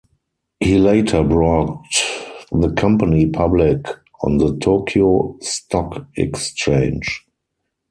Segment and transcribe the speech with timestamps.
[0.59, 1.85] He later brought
[2.51, 3.85] the company public
[4.23, 7.23] on the Tokyo Stock Exchange.